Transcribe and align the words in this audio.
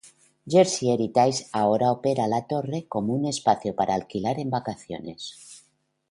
Jersey 0.51 0.89
Heritage 0.89 1.45
ahora 1.53 1.91
opera 1.91 2.25
la 2.25 2.47
torre 2.47 2.87
como 2.89 3.13
un 3.13 3.27
espacio 3.27 3.75
para 3.75 3.93
alquilar 3.93 4.39
en 4.39 4.49
vacaciones. 4.49 5.63